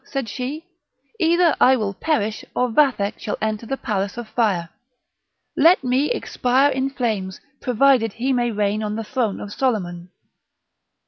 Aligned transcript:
said 0.03 0.27
she; 0.27 0.65
"either 1.19 1.55
I 1.61 1.75
will 1.75 1.93
perish, 1.93 2.43
or 2.55 2.71
Vathek 2.71 3.19
shall 3.19 3.37
enter 3.39 3.67
the 3.67 3.77
palace 3.77 4.17
of 4.17 4.27
fire. 4.27 4.69
Let 5.55 5.83
me 5.83 6.09
expire 6.09 6.71
in 6.71 6.89
flames, 6.89 7.39
provided 7.61 8.13
he 8.13 8.33
may 8.33 8.49
reign 8.49 8.81
on 8.81 8.95
the 8.95 9.03
throne 9.03 9.39
of 9.39 9.53
Soliman!" 9.53 10.09